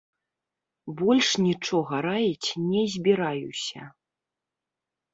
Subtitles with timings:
[1.01, 3.81] Больш нічога раіць не збіраюся.